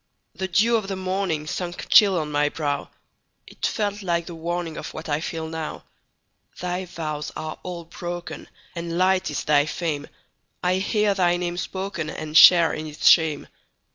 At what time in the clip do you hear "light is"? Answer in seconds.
8.97-9.43